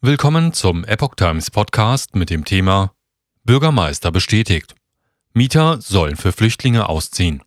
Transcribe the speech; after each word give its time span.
Willkommen 0.00 0.52
zum 0.52 0.84
Epoch 0.84 1.16
Times 1.16 1.50
Podcast 1.50 2.14
mit 2.14 2.30
dem 2.30 2.44
Thema 2.44 2.92
Bürgermeister 3.42 4.12
bestätigt. 4.12 4.76
Mieter 5.32 5.80
sollen 5.80 6.14
für 6.14 6.30
Flüchtlinge 6.30 6.88
ausziehen. 6.88 7.42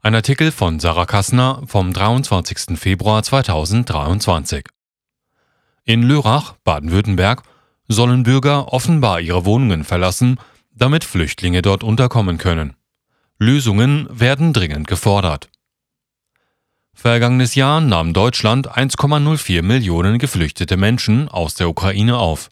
Ein 0.00 0.14
Artikel 0.14 0.50
von 0.50 0.80
Sarah 0.80 1.04
Kassner 1.04 1.60
vom 1.66 1.92
23. 1.92 2.78
Februar 2.78 3.22
2023. 3.22 4.64
In 5.84 6.02
Lörrach, 6.04 6.54
Baden-Württemberg, 6.64 7.42
sollen 7.86 8.22
Bürger 8.22 8.72
offenbar 8.72 9.20
ihre 9.20 9.44
Wohnungen 9.44 9.84
verlassen, 9.84 10.38
damit 10.72 11.04
Flüchtlinge 11.04 11.60
dort 11.60 11.84
unterkommen 11.84 12.38
können. 12.38 12.76
Lösungen 13.38 14.08
werden 14.10 14.54
dringend 14.54 14.86
gefordert. 14.86 15.50
Vergangenes 17.06 17.54
Jahr 17.54 17.82
nahm 17.82 18.14
Deutschland 18.14 18.78
1,04 18.78 19.60
Millionen 19.60 20.18
geflüchtete 20.18 20.78
Menschen 20.78 21.28
aus 21.28 21.54
der 21.54 21.68
Ukraine 21.68 22.16
auf. 22.16 22.48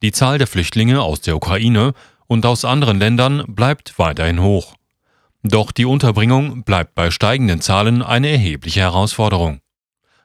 Die 0.00 0.12
Zahl 0.12 0.38
der 0.38 0.46
Flüchtlinge 0.46 1.02
aus 1.02 1.20
der 1.20 1.36
Ukraine 1.36 1.92
und 2.26 2.46
aus 2.46 2.64
anderen 2.64 2.98
Ländern 2.98 3.44
bleibt 3.48 3.98
weiterhin 3.98 4.40
hoch. 4.40 4.76
Doch 5.42 5.72
die 5.72 5.84
Unterbringung 5.84 6.64
bleibt 6.64 6.94
bei 6.94 7.10
steigenden 7.10 7.60
Zahlen 7.60 8.00
eine 8.00 8.30
erhebliche 8.30 8.80
Herausforderung. 8.80 9.60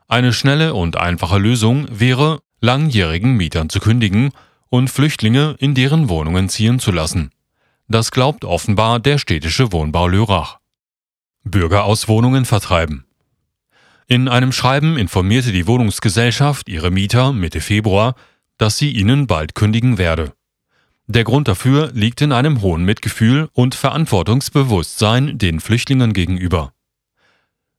Eine 0.07 0.31
schnelle 0.31 0.73
und 0.73 0.95
einfache 0.95 1.37
Lösung 1.37 1.87
wäre, 1.91 2.39
langjährigen 2.61 3.35
Mietern 3.35 3.67
zu 3.67 3.81
kündigen 3.81 4.31
und 4.69 4.89
Flüchtlinge 4.89 5.57
in 5.59 5.75
deren 5.75 6.07
Wohnungen 6.07 6.47
ziehen 6.47 6.79
zu 6.79 6.93
lassen. 6.93 7.31
Das 7.89 8.11
glaubt 8.11 8.45
offenbar 8.45 9.01
der 9.01 9.17
städtische 9.17 9.73
Wohnbau 9.73 10.07
Lörrach. 10.07 10.59
Bürger 11.43 11.83
aus 11.83 12.07
Wohnungen 12.07 12.45
vertreiben. 12.45 13.06
In 14.09 14.29
einem 14.29 14.53
Schreiben 14.53 14.97
informierte 14.97 15.51
die 15.51 15.67
Wohnungsgesellschaft 15.67 16.69
ihre 16.69 16.91
Mieter 16.91 17.33
Mitte 17.33 17.59
Februar, 17.59 18.15
dass 18.57 18.77
sie 18.77 18.89
ihnen 18.91 19.27
bald 19.27 19.53
kündigen 19.53 19.97
werde. 19.97 20.31
Der 21.07 21.25
Grund 21.25 21.49
dafür 21.49 21.91
liegt 21.93 22.21
in 22.21 22.31
einem 22.31 22.61
hohen 22.61 22.83
Mitgefühl 22.83 23.49
und 23.51 23.75
Verantwortungsbewusstsein 23.75 25.37
den 25.37 25.59
Flüchtlingen 25.59 26.13
gegenüber. 26.13 26.71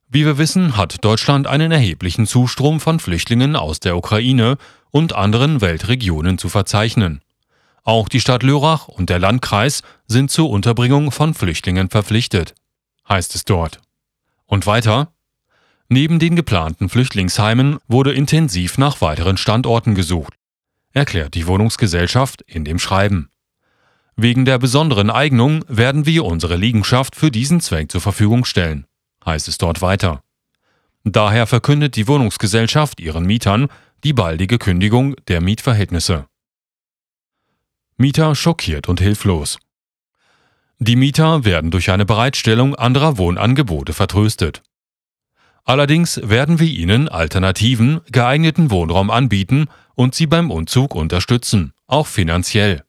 Wie 0.07 0.23
wir 0.23 0.37
wissen, 0.37 0.77
hat 0.77 1.03
Deutschland 1.03 1.47
einen 1.47 1.71
erheblichen 1.71 2.27
Zustrom 2.27 2.79
von 2.79 2.99
Flüchtlingen 2.99 3.55
aus 3.55 3.79
der 3.79 3.97
Ukraine 3.97 4.57
und 4.91 5.13
anderen 5.13 5.61
Weltregionen 5.61 6.37
zu 6.37 6.47
verzeichnen. 6.47 7.21
Auch 7.83 8.07
die 8.07 8.19
Stadt 8.19 8.43
Lörrach 8.43 8.87
und 8.87 9.09
der 9.09 9.17
Landkreis 9.17 9.81
sind 10.05 10.29
zur 10.29 10.51
Unterbringung 10.51 11.11
von 11.11 11.33
Flüchtlingen 11.33 11.89
verpflichtet, 11.89 12.53
heißt 13.07 13.33
es 13.33 13.45
dort. 13.45 13.81
Und 14.45 14.67
weiter, 14.67 15.11
Neben 15.91 16.19
den 16.19 16.35
geplanten 16.35 16.87
Flüchtlingsheimen 16.87 17.79
wurde 17.87 18.13
intensiv 18.13 18.77
nach 18.77 19.01
weiteren 19.01 19.37
Standorten 19.37 19.95
gesucht, 19.95 20.35
erklärt 20.93 21.33
die 21.33 21.47
Wohnungsgesellschaft 21.47 22.43
in 22.43 22.63
dem 22.63 22.77
Schreiben. 22.77 23.29
Wegen 24.15 24.45
der 24.45 24.59
besonderen 24.59 25.09
Eignung 25.09 25.65
werden 25.67 26.05
wir 26.05 26.25
unsere 26.25 26.57
Liegenschaft 26.57 27.15
für 27.15 27.31
diesen 27.31 27.59
Zweck 27.59 27.91
zur 27.91 28.01
Verfügung 28.01 28.45
stellen, 28.45 28.85
heißt 29.25 29.47
es 29.47 29.57
dort 29.57 29.81
weiter. 29.81 30.21
Daher 31.03 31.47
verkündet 31.47 31.95
die 31.95 32.07
Wohnungsgesellschaft 32.07 32.99
ihren 32.99 33.25
Mietern 33.25 33.67
die 34.03 34.13
baldige 34.13 34.59
Kündigung 34.59 35.15
der 35.27 35.41
Mietverhältnisse. 35.41 36.27
Mieter 37.97 38.35
schockiert 38.35 38.87
und 38.87 39.01
hilflos. 39.01 39.57
Die 40.77 40.95
Mieter 40.95 41.45
werden 41.45 41.71
durch 41.71 41.89
eine 41.89 42.05
Bereitstellung 42.05 42.75
anderer 42.75 43.17
Wohnangebote 43.17 43.93
vertröstet. 43.93 44.61
Allerdings 45.65 46.19
werden 46.23 46.59
wir 46.59 46.67
ihnen 46.67 47.09
alternativen, 47.09 48.01
geeigneten 48.11 48.71
Wohnraum 48.71 49.09
anbieten 49.11 49.67
und 49.95 50.15
sie 50.15 50.27
beim 50.27 50.51
Umzug 50.51 50.95
unterstützen, 50.95 51.73
auch 51.87 52.07
finanziell, 52.07 52.83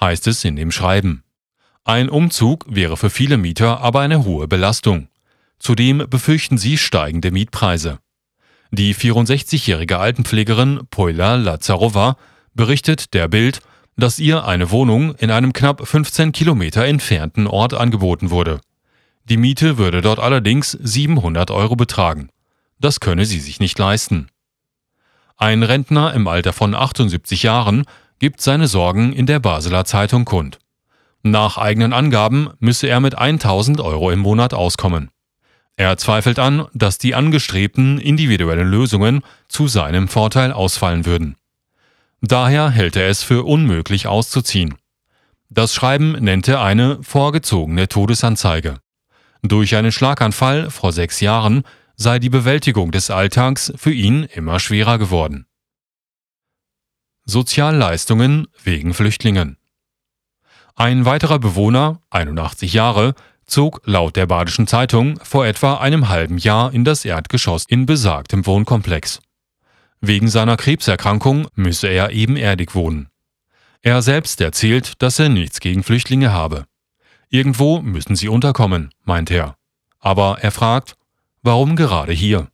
heißt 0.00 0.26
es 0.28 0.44
in 0.44 0.56
dem 0.56 0.70
Schreiben. 0.70 1.24
Ein 1.84 2.08
Umzug 2.08 2.64
wäre 2.68 2.96
für 2.96 3.10
viele 3.10 3.36
Mieter 3.36 3.80
aber 3.80 4.00
eine 4.00 4.24
hohe 4.24 4.48
Belastung. 4.48 5.08
Zudem 5.58 6.06
befürchten 6.08 6.56
sie 6.56 6.78
steigende 6.78 7.30
Mietpreise. 7.30 7.98
Die 8.70 8.94
64-jährige 8.94 9.98
Altenpflegerin 9.98 10.80
Poila 10.90 11.36
Lazarova 11.36 12.16
berichtet 12.54 13.14
der 13.14 13.28
Bild, 13.28 13.60
dass 13.96 14.18
ihr 14.18 14.44
eine 14.44 14.70
Wohnung 14.70 15.14
in 15.16 15.30
einem 15.30 15.52
knapp 15.52 15.86
15 15.86 16.32
Kilometer 16.32 16.84
entfernten 16.84 17.46
Ort 17.46 17.74
angeboten 17.74 18.30
wurde. 18.30 18.60
Die 19.24 19.36
Miete 19.38 19.78
würde 19.78 20.02
dort 20.02 20.18
allerdings 20.18 20.72
700 20.72 21.50
Euro 21.50 21.76
betragen. 21.76 22.28
Das 22.78 23.00
könne 23.00 23.24
sie 23.24 23.40
sich 23.40 23.60
nicht 23.60 23.78
leisten. 23.78 24.28
Ein 25.36 25.62
Rentner 25.62 26.12
im 26.12 26.28
Alter 26.28 26.52
von 26.52 26.74
78 26.74 27.42
Jahren 27.42 27.84
gibt 28.18 28.40
seine 28.40 28.68
Sorgen 28.68 29.12
in 29.12 29.26
der 29.26 29.40
Basler 29.40 29.84
Zeitung 29.84 30.24
kund. 30.24 30.58
Nach 31.22 31.56
eigenen 31.56 31.94
Angaben 31.94 32.50
müsse 32.60 32.86
er 32.86 33.00
mit 33.00 33.16
1000 33.16 33.80
Euro 33.80 34.10
im 34.10 34.20
Monat 34.20 34.52
auskommen. 34.52 35.10
Er 35.76 35.96
zweifelt 35.96 36.38
an, 36.38 36.66
dass 36.74 36.98
die 36.98 37.14
angestrebten 37.14 37.98
individuellen 37.98 38.68
Lösungen 38.68 39.22
zu 39.48 39.66
seinem 39.66 40.06
Vorteil 40.06 40.52
ausfallen 40.52 41.06
würden. 41.06 41.36
Daher 42.20 42.70
hält 42.70 42.96
er 42.96 43.08
es 43.08 43.22
für 43.22 43.44
unmöglich 43.44 44.06
auszuziehen. 44.06 44.74
Das 45.48 45.74
Schreiben 45.74 46.12
nennt 46.12 46.46
er 46.46 46.62
eine 46.62 47.02
vorgezogene 47.02 47.88
Todesanzeige. 47.88 48.78
Durch 49.46 49.76
einen 49.76 49.92
Schlaganfall 49.92 50.70
vor 50.70 50.90
sechs 50.90 51.20
Jahren 51.20 51.64
sei 51.96 52.18
die 52.18 52.30
Bewältigung 52.30 52.92
des 52.92 53.10
Alltags 53.10 53.74
für 53.76 53.92
ihn 53.92 54.24
immer 54.24 54.58
schwerer 54.58 54.96
geworden. 54.96 55.44
Sozialleistungen 57.26 58.48
wegen 58.62 58.94
Flüchtlingen. 58.94 59.58
Ein 60.76 61.04
weiterer 61.04 61.38
Bewohner, 61.38 62.00
81 62.08 62.72
Jahre, 62.72 63.14
zog 63.44 63.82
laut 63.84 64.16
der 64.16 64.24
Badischen 64.24 64.66
Zeitung 64.66 65.20
vor 65.22 65.44
etwa 65.44 65.74
einem 65.74 66.08
halben 66.08 66.38
Jahr 66.38 66.72
in 66.72 66.84
das 66.84 67.04
Erdgeschoss 67.04 67.66
in 67.68 67.84
besagtem 67.84 68.46
Wohnkomplex. 68.46 69.20
Wegen 70.00 70.28
seiner 70.28 70.56
Krebserkrankung 70.56 71.48
müsse 71.54 71.88
er 71.88 72.12
ebenerdig 72.12 72.74
wohnen. 72.74 73.08
Er 73.82 74.00
selbst 74.00 74.40
erzählt, 74.40 75.02
dass 75.02 75.18
er 75.18 75.28
nichts 75.28 75.60
gegen 75.60 75.82
Flüchtlinge 75.82 76.32
habe. 76.32 76.64
Irgendwo 77.34 77.80
müssen 77.82 78.14
sie 78.14 78.28
unterkommen, 78.28 78.90
meint 79.04 79.28
er. 79.28 79.56
Aber 79.98 80.38
er 80.42 80.52
fragt, 80.52 80.94
warum 81.42 81.74
gerade 81.74 82.12
hier? 82.12 82.46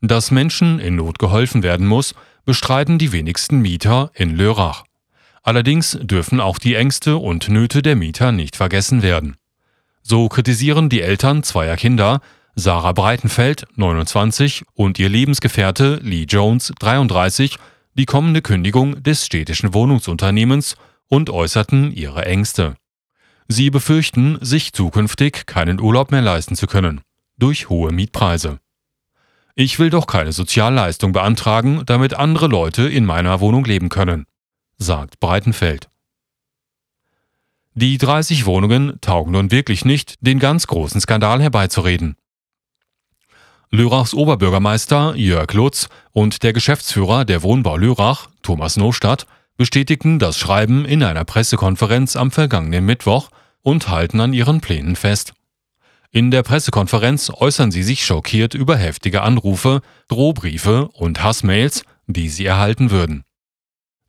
Dass 0.00 0.30
Menschen 0.30 0.78
in 0.78 0.96
Not 0.96 1.18
geholfen 1.18 1.62
werden 1.62 1.86
muss, 1.86 2.14
bestreiten 2.46 2.96
die 2.98 3.12
wenigsten 3.12 3.60
Mieter 3.60 4.10
in 4.14 4.34
Lörrach. 4.34 4.84
Allerdings 5.42 5.98
dürfen 6.00 6.40
auch 6.40 6.58
die 6.58 6.74
Ängste 6.74 7.18
und 7.18 7.50
Nöte 7.50 7.82
der 7.82 7.96
Mieter 7.96 8.32
nicht 8.32 8.56
vergessen 8.56 9.02
werden. 9.02 9.36
So 10.00 10.30
kritisieren 10.30 10.88
die 10.88 11.02
Eltern 11.02 11.42
zweier 11.42 11.76
Kinder, 11.76 12.22
Sarah 12.54 12.92
Breitenfeld, 12.92 13.66
29, 13.74 14.64
und 14.72 14.98
ihr 14.98 15.10
Lebensgefährte 15.10 15.96
Lee 15.96 16.24
Jones, 16.26 16.72
33, 16.78 17.58
die 17.92 18.06
kommende 18.06 18.40
Kündigung 18.40 19.02
des 19.02 19.26
städtischen 19.26 19.74
Wohnungsunternehmens 19.74 20.76
und 21.08 21.28
äußerten 21.28 21.92
ihre 21.92 22.24
Ängste. 22.24 22.78
Sie 23.48 23.70
befürchten, 23.70 24.38
sich 24.40 24.72
zukünftig 24.72 25.46
keinen 25.46 25.80
Urlaub 25.80 26.10
mehr 26.10 26.22
leisten 26.22 26.56
zu 26.56 26.66
können, 26.66 27.00
durch 27.38 27.68
hohe 27.68 27.92
Mietpreise. 27.92 28.58
Ich 29.54 29.78
will 29.78 29.90
doch 29.90 30.06
keine 30.06 30.32
Sozialleistung 30.32 31.12
beantragen, 31.12 31.82
damit 31.86 32.14
andere 32.14 32.48
Leute 32.48 32.88
in 32.88 33.06
meiner 33.06 33.40
Wohnung 33.40 33.64
leben 33.64 33.88
können, 33.88 34.26
sagt 34.76 35.20
Breitenfeld. 35.20 35.88
Die 37.74 37.98
30 37.98 38.46
Wohnungen 38.46 38.98
taugen 39.00 39.32
nun 39.32 39.50
wirklich 39.50 39.84
nicht, 39.84 40.16
den 40.20 40.38
ganz 40.38 40.66
großen 40.66 41.00
Skandal 41.00 41.40
herbeizureden. 41.40 42.16
Lörrachs 43.70 44.14
Oberbürgermeister 44.14 45.14
Jörg 45.14 45.52
Lutz 45.52 45.88
und 46.12 46.42
der 46.42 46.52
Geschäftsführer 46.52 47.24
der 47.24 47.42
Wohnbau 47.42 47.76
Lörrach, 47.76 48.28
Thomas 48.42 48.76
Nostadt, 48.76 49.26
bestätigten 49.56 50.18
das 50.18 50.38
Schreiben 50.38 50.84
in 50.84 51.02
einer 51.02 51.24
Pressekonferenz 51.24 52.16
am 52.16 52.30
vergangenen 52.30 52.84
Mittwoch 52.84 53.30
und 53.62 53.88
halten 53.88 54.20
an 54.20 54.32
ihren 54.32 54.60
Plänen 54.60 54.96
fest. 54.96 55.32
In 56.10 56.30
der 56.30 56.42
Pressekonferenz 56.42 57.30
äußern 57.30 57.70
sie 57.70 57.82
sich 57.82 58.06
schockiert 58.06 58.54
über 58.54 58.76
heftige 58.76 59.22
Anrufe, 59.22 59.80
Drohbriefe 60.08 60.88
und 60.88 61.22
Hassmails, 61.22 61.84
die 62.06 62.28
sie 62.28 62.46
erhalten 62.46 62.90
würden. 62.90 63.24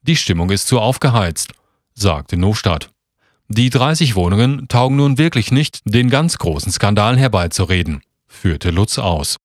Die 0.04 0.16
Stimmung 0.16 0.52
ist 0.52 0.68
zu 0.68 0.80
aufgeheizt, 0.80 1.54
sagte 1.94 2.38
Nostadt. 2.38 2.92
Die 3.50 3.70
30 3.70 4.16
Wohnungen 4.16 4.68
taugen 4.68 4.98
nun 4.98 5.18
wirklich 5.18 5.52
nicht, 5.52 5.82
den 5.86 6.10
ganz 6.10 6.38
großen 6.38 6.72
Skandal 6.72 7.18
herbeizureden, 7.18 8.02
führte 8.28 8.72
Lutz 8.72 9.00
aus. 9.00 9.38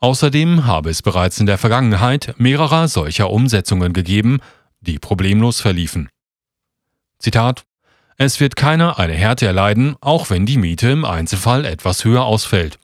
Außerdem 0.00 0.64
habe 0.64 0.90
es 0.90 1.02
bereits 1.02 1.40
in 1.40 1.46
der 1.46 1.58
Vergangenheit 1.58 2.34
mehrerer 2.38 2.88
solcher 2.88 3.30
Umsetzungen 3.30 3.92
gegeben, 3.92 4.38
die 4.80 4.98
problemlos 4.98 5.60
verliefen. 5.60 6.08
Zitat 7.18 7.64
Es 8.16 8.40
wird 8.40 8.56
keiner 8.56 8.98
eine 8.98 9.14
Härte 9.14 9.46
erleiden, 9.46 9.96
auch 10.00 10.30
wenn 10.30 10.46
die 10.46 10.58
Miete 10.58 10.90
im 10.90 11.04
Einzelfall 11.04 11.64
etwas 11.64 12.04
höher 12.04 12.24
ausfällt, 12.24 12.78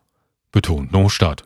betont 0.53 0.93
Nostadt. 0.93 1.45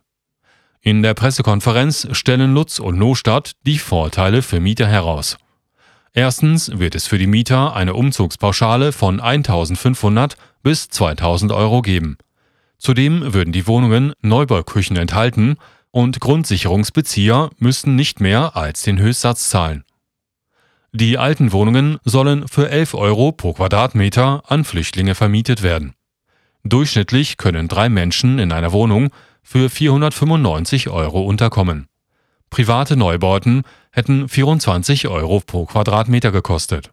In 0.80 1.02
der 1.02 1.14
Pressekonferenz 1.14 2.08
stellen 2.12 2.54
Lutz 2.54 2.78
und 2.78 2.98
Nostadt 2.98 3.52
die 3.66 3.78
Vorteile 3.78 4.42
für 4.42 4.60
Mieter 4.60 4.86
heraus. 4.86 5.36
Erstens 6.12 6.78
wird 6.78 6.94
es 6.94 7.06
für 7.06 7.18
die 7.18 7.26
Mieter 7.26 7.74
eine 7.76 7.94
Umzugspauschale 7.94 8.92
von 8.92 9.20
1500 9.20 10.36
bis 10.62 10.88
2000 10.88 11.52
Euro 11.52 11.82
geben. 11.82 12.16
Zudem 12.78 13.34
würden 13.34 13.52
die 13.52 13.66
Wohnungen 13.66 14.12
Neubauküchen 14.22 14.96
enthalten 14.96 15.56
und 15.90 16.20
Grundsicherungsbezieher 16.20 17.50
müssten 17.58 17.96
nicht 17.96 18.20
mehr 18.20 18.56
als 18.56 18.82
den 18.82 18.98
Höchstsatz 18.98 19.48
zahlen. 19.48 19.84
Die 20.92 21.18
alten 21.18 21.52
Wohnungen 21.52 21.98
sollen 22.04 22.48
für 22.48 22.70
11 22.70 22.94
Euro 22.94 23.32
pro 23.32 23.52
Quadratmeter 23.52 24.42
an 24.46 24.64
Flüchtlinge 24.64 25.14
vermietet 25.14 25.62
werden. 25.62 25.94
Durchschnittlich 26.64 27.36
können 27.36 27.68
drei 27.68 27.88
Menschen 27.88 28.38
in 28.38 28.52
einer 28.52 28.72
Wohnung 28.72 29.10
für 29.42 29.68
495 29.68 30.88
Euro 30.88 31.22
unterkommen. 31.22 31.88
Private 32.50 32.96
Neubauten 32.96 33.62
hätten 33.92 34.28
24 34.28 35.08
Euro 35.08 35.40
pro 35.40 35.66
Quadratmeter 35.66 36.32
gekostet. 36.32 36.90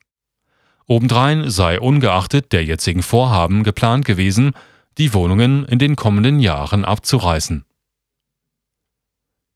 Obendrein 0.87 1.49
sei 1.49 1.79
ungeachtet 1.79 2.51
der 2.51 2.65
jetzigen 2.65 3.01
Vorhaben 3.01 3.63
geplant 3.63 4.05
gewesen, 4.05 4.51
die 4.97 5.13
Wohnungen 5.13 5.65
in 5.65 5.79
den 5.79 5.95
kommenden 5.95 6.39
Jahren 6.39 6.85
abzureißen. 6.85 7.65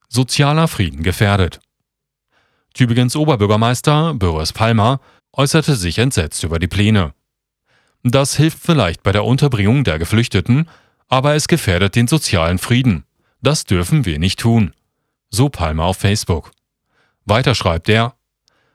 Sozialer 0.08 0.68
Frieden 0.68 1.04
gefährdet. 1.04 1.60
Tübingens 2.74 3.16
Oberbürgermeister 3.16 4.14
Boris 4.14 4.54
Palmer 4.54 5.00
äußerte 5.34 5.76
sich 5.76 5.98
entsetzt 5.98 6.44
über 6.44 6.60
die 6.60 6.68
Pläne. 6.68 7.14
Das 8.04 8.36
hilft 8.38 8.60
vielleicht 8.60 9.04
bei 9.04 9.12
der 9.12 9.26
Unterbringung 9.26 9.84
der 9.84 10.00
Geflüchteten, 10.00 10.70
aber 11.08 11.36
es 11.36 11.48
gefährdet 11.48 11.96
den 11.96 12.08
sozialen 12.08 12.58
Frieden. 12.58 13.04
Das 13.42 13.66
dürfen 13.66 14.06
wir 14.06 14.20
nicht 14.20 14.40
tun. 14.40 14.74
So 15.30 15.50
Palmer 15.50 15.86
auf 15.86 15.98
Facebook. 15.98 16.52
Weiter 17.26 17.56
schreibt 17.56 17.90
er, 17.90 18.16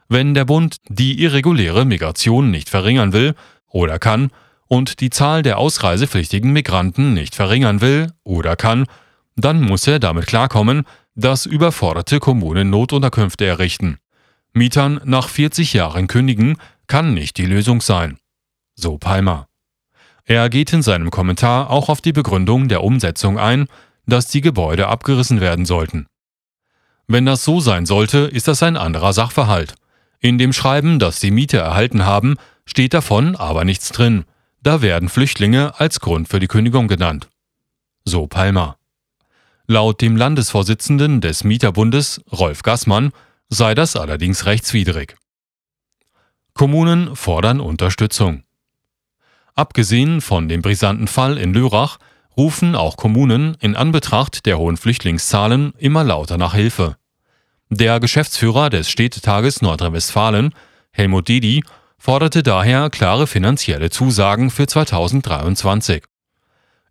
wenn 0.09 0.35
der 0.35 0.45
Bund 0.45 0.77
die 0.89 1.23
irreguläre 1.23 1.85
Migration 1.85 2.51
nicht 2.51 2.69
verringern 2.69 3.13
will 3.13 3.35
oder 3.69 3.99
kann 3.99 4.31
und 4.67 5.01
die 5.01 5.11
Zahl 5.11 5.43
der 5.43 5.59
ausreisepflichtigen 5.59 6.53
Migranten 6.53 7.15
nicht 7.15 7.35
verringern 7.35 7.81
will 7.81 8.13
oder 8.23 8.57
kann, 8.57 8.87
dann 9.37 9.61
muss 9.61 9.87
er 9.87 9.99
damit 9.99 10.27
klarkommen, 10.27 10.85
dass 11.15 11.47
überforderte 11.47 12.21
Kommunen 12.21 12.71
Notunterkünfte 12.71 13.45
errichten. 13.45 13.99
Mietern 14.53 15.01
nach 15.05 15.29
40 15.29 15.73
Jahren 15.73 16.07
kündigen 16.07 16.57
kann 16.87 17.15
nicht 17.15 17.37
die 17.39 17.47
Lösung 17.47 17.81
sein. 17.81 18.19
So 18.75 18.99
Palmer. 18.99 19.49
Er 20.25 20.49
geht 20.49 20.73
in 20.73 20.83
seinem 20.83 21.11
Kommentar 21.11 21.71
auch 21.71 21.89
auf 21.89 22.01
die 22.01 22.13
Begründung 22.13 22.69
der 22.69 22.83
Umsetzung 22.83 23.39
ein, 23.39 23.67
dass 24.07 24.29
die 24.29 24.41
Gebäude 24.41 24.89
abgerissen 24.89 25.41
werden 25.41 25.67
sollten. 25.67 26.07
Wenn 27.07 27.27
das 27.27 27.45
so 27.45 27.61
sein 27.61 27.85
sollte, 27.85 28.19
ist 28.19 28.49
das 28.49 28.63
ein 28.63 28.77
anderer 28.77 29.13
Sachverhalt. 29.13 29.75
In 30.21 30.39
dem 30.39 30.53
Schreiben, 30.53 30.99
das 30.99 31.21
die 31.21 31.31
Miete 31.31 31.59
erhalten 31.59 32.07
haben, 32.07 32.37
steht 32.65 32.95
davon 32.95 33.37
aber 33.37 33.65
nichts 33.65 33.91
drin. 33.91 34.25
Da 34.63 34.81
werden 34.81 35.11
Flüchtlinge 35.11 35.79
als 35.79 36.01
Grund 36.01 36.29
für 36.29 36.41
die 36.41 36.47
Kündigung 36.47 36.89
genannt. 36.89 37.29
So 38.07 38.27
Palmer. 38.27 38.79
Laut 39.67 40.03
dem 40.03 40.17
Landesvorsitzenden 40.17 41.23
des 41.23 41.43
Mieterbundes, 41.43 42.21
Rolf 42.31 42.63
Gassmann, 42.63 43.13
sei 43.49 43.75
das 43.75 43.97
allerdings 43.97 44.45
rechtswidrig. 44.45 45.17
Kommunen 46.53 47.17
fordern 47.17 47.61
Unterstützung. 47.61 48.43
Abgesehen 49.55 50.21
von 50.21 50.49
dem 50.49 50.61
brisanten 50.61 51.09
Fall 51.09 51.39
in 51.39 51.55
Lörrach 51.55 51.99
rufen 52.37 52.75
auch 52.75 52.99
Kommunen 52.99 53.57
in 53.61 53.75
Anbetracht 53.75 54.45
der 54.45 54.59
hohen 54.59 54.77
Flüchtlingszahlen 54.77 55.73
immer 55.79 56.05
lauter 56.05 56.37
nach 56.37 56.55
Hilfe. 56.55 56.97
Der 57.71 58.01
Geschäftsführer 58.01 58.69
des 58.69 58.91
Städtetages 58.91 59.63
Nordrhein-Westfalen, 59.63 60.53
Helmut 60.91 61.29
Didi, 61.29 61.65
forderte 61.97 62.43
daher 62.43 62.91
klare 62.91 63.27
finanzielle 63.27 63.89
Zusagen 63.89 64.51
für 64.51 64.67
2023. 64.67 66.05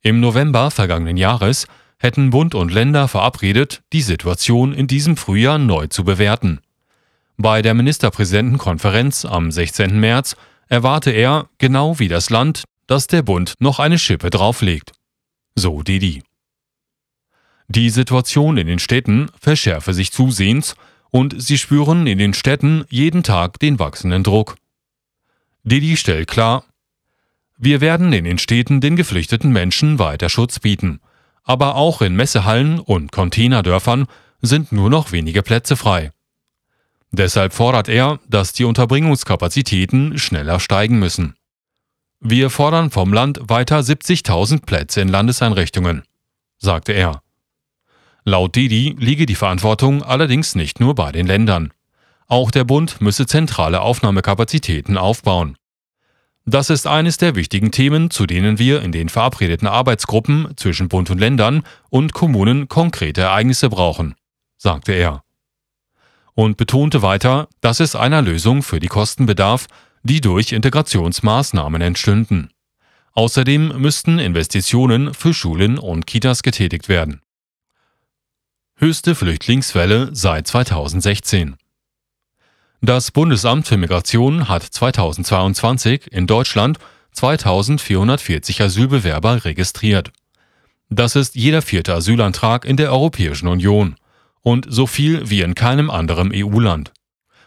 Im 0.02 0.19
November 0.19 0.72
vergangenen 0.72 1.18
Jahres 1.18 1.68
hätten 2.04 2.32
Bund 2.32 2.54
und 2.54 2.72
Länder 2.72 3.08
verabredet, 3.08 3.82
die 3.94 4.02
Situation 4.02 4.74
in 4.74 4.88
diesem 4.88 5.16
Frühjahr 5.16 5.58
neu 5.58 5.88
zu 5.88 6.04
bewerten. 6.04 6.60
Bei 7.38 7.62
der 7.62 7.74
Ministerpräsidentenkonferenz 7.74 9.24
am 9.24 9.52
16. 9.52 9.98
März 10.00 10.36
erwarte 10.68 11.12
er, 11.12 11.50
genau 11.60 12.00
wie 12.00 12.10
das 12.10 12.30
Land, 12.30 12.66
dass 12.88 13.08
der 13.08 13.22
Bund 13.22 13.54
noch 13.60 13.80
eine 13.80 13.98
Schippe 13.98 14.30
drauflegt. 14.30 14.92
So 15.56 15.82
Didi. 15.82 16.24
Die 17.70 17.90
Situation 17.90 18.58
in 18.58 18.68
den 18.68 18.80
Städten 18.80 19.30
verschärfe 19.40 19.94
sich 19.94 20.12
zusehends 20.12 20.76
und 21.10 21.42
sie 21.42 21.58
spüren 21.58 22.06
in 22.06 22.18
den 22.18 22.34
Städten 22.34 22.84
jeden 22.90 23.24
Tag 23.24 23.60
den 23.60 23.80
wachsenden 23.80 24.24
Druck. 24.24 24.58
Didi 25.64 25.96
stellt 25.96 26.28
klar, 26.28 26.66
wir 27.58 27.80
werden 27.80 28.12
in 28.12 28.26
den 28.26 28.40
Städten 28.40 28.82
den 28.82 28.98
geflüchteten 28.98 29.54
Menschen 29.54 30.00
weiter 30.00 30.28
Schutz 30.28 30.60
bieten, 30.60 31.00
aber 31.44 31.75
auch 31.75 32.01
in 32.01 32.16
Messehallen 32.16 32.80
und 32.80 33.12
Containerdörfern 33.12 34.07
sind 34.42 34.72
nur 34.72 34.90
noch 34.90 35.12
wenige 35.12 35.42
Plätze 35.42 35.75
frei. 35.75 36.12
Deshalb 37.12 37.54
fordert 37.54 37.90
er, 37.90 38.19
dass 38.28 38.54
die 38.54 38.66
Unterbringungskapazitäten 38.66 40.18
schneller 40.18 40.60
steigen 40.60 41.00
müssen. 41.00 41.36
Wir 42.19 42.50
fordern 42.50 42.90
vom 42.90 43.13
Land 43.13 43.40
weiter 43.44 43.80
70.000 43.80 44.66
Plätze 44.66 45.01
in 45.01 45.10
Landeseinrichtungen, 45.10 46.04
sagte 46.57 46.94
er. 46.94 47.22
Laut 48.24 48.56
Didi 48.56 48.95
liege 48.98 49.25
die 49.25 49.36
Verantwortung 49.36 50.01
allerdings 50.01 50.56
nicht 50.56 50.80
nur 50.80 50.95
bei 50.95 51.12
den 51.12 51.28
Ländern. 51.28 51.74
Auch 52.28 52.51
der 52.51 52.63
Bund 52.63 53.01
müsse 53.01 53.28
zentrale 53.28 53.81
Aufnahmekapazitäten 53.81 54.98
aufbauen. 54.98 55.57
Das 56.45 56.69
ist 56.69 56.88
eines 56.88 57.18
der 57.18 57.36
wichtigen 57.36 57.72
Themen, 57.72 58.10
zu 58.10 58.25
denen 58.25 58.60
wir 58.60 58.81
in 58.81 58.92
den 58.92 59.07
verabredeten 59.07 59.68
Arbeitsgruppen 59.68 60.54
zwischen 60.57 60.90
Bund 60.90 61.10
und 61.10 61.19
Ländern 61.19 61.63
und 61.90 62.13
Kommunen 62.13 62.68
konkrete 62.68 63.22
Ereignisse 63.22 63.69
brauchen, 63.69 64.16
sagte 64.57 64.92
er 64.92 65.24
und 66.36 66.57
betonte 66.57 67.01
weiter, 67.01 67.48
dass 67.62 67.80
es 67.80 67.95
einer 67.95 68.22
Lösung 68.22 68.63
für 68.63 68.80
die 68.80 68.88
Kosten 68.88 69.25
bedarf, 69.25 69.68
die 70.04 70.19
durch 70.19 70.51
Integrationsmaßnahmen 70.51 71.81
entstünden. 71.81 72.51
Außerdem 73.13 73.80
müssten 73.80 74.19
Investitionen 74.19 75.13
für 75.13 75.34
Schulen 75.34 75.78
und 75.78 76.07
Kitas 76.07 76.42
getätigt 76.44 76.90
werden. 76.90 77.22
Höchste 78.75 79.13
Flüchtlingswelle 79.16 80.10
seit 80.13 80.48
2016. 80.48 81.56
Das 82.85 83.12
Bundesamt 83.12 83.65
für 83.65 83.77
Migration 83.77 84.50
hat 84.50 84.62
2022 84.62 86.11
in 86.11 86.28
Deutschland 86.28 86.80
2440 87.13 88.61
Asylbewerber 88.61 89.45
registriert. 89.45 90.11
Das 90.90 91.16
ist 91.16 91.35
jeder 91.35 91.61
vierte 91.61 91.94
Asylantrag 91.94 92.66
in 92.66 92.75
der 92.75 92.92
Europäischen 92.92 93.47
Union 93.47 93.95
und 94.42 94.66
so 94.68 94.85
viel 94.85 95.30
wie 95.30 95.40
in 95.40 95.56
keinem 95.56 95.90
anderen 95.90 96.33
EU-Land. 96.35 96.92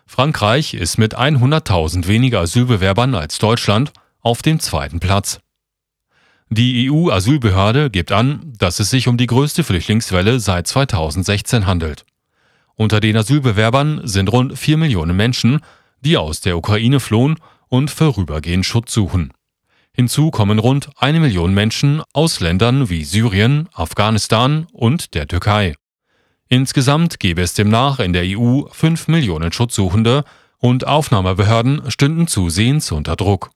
Frankreich 0.06 0.72
ist 0.72 0.96
mit 0.96 1.18
100.000 1.18 2.06
weniger 2.06 2.40
Asylbewerbern 2.40 3.14
als 3.14 3.38
Deutschland 3.38 3.92
auf 4.22 4.40
dem 4.40 4.58
zweiten 4.58 5.00
Platz. 5.00 5.40
Die 6.48 6.90
EU-Asylbehörde 6.90 7.90
gibt 7.90 8.10
an, 8.10 8.54
dass 8.58 8.80
es 8.80 8.88
sich 8.88 9.06
um 9.06 9.18
die 9.18 9.26
größte 9.26 9.64
Flüchtlingswelle 9.64 10.40
seit 10.40 10.66
2016 10.66 11.66
handelt. 11.66 12.06
Unter 12.76 13.00
den 13.00 13.16
Asylbewerbern 13.16 14.02
sind 14.04 14.30
rund 14.30 14.58
4 14.58 14.76
Millionen 14.76 15.16
Menschen, 15.16 15.60
die 16.02 16.18
aus 16.18 16.40
der 16.40 16.58
Ukraine 16.58 17.00
flohen 17.00 17.36
und 17.68 17.90
vorübergehend 17.90 18.66
Schutz 18.66 18.92
suchen. 18.92 19.32
Hinzu 19.92 20.30
kommen 20.30 20.58
rund 20.58 20.90
eine 20.96 21.20
Million 21.20 21.54
Menschen 21.54 22.02
aus 22.12 22.40
Ländern 22.40 22.90
wie 22.90 23.04
Syrien, 23.04 23.70
Afghanistan 23.72 24.66
und 24.72 25.14
der 25.14 25.26
Türkei. 25.26 25.74
Insgesamt 26.48 27.18
gäbe 27.18 27.40
es 27.40 27.54
demnach 27.54 27.98
in 27.98 28.12
der 28.12 28.24
EU 28.26 28.64
5 28.70 29.08
Millionen 29.08 29.52
Schutzsuchende 29.52 30.24
und 30.58 30.86
Aufnahmebehörden 30.86 31.90
stünden 31.90 32.26
zusehends 32.26 32.92
unter 32.92 33.16
Druck. 33.16 33.50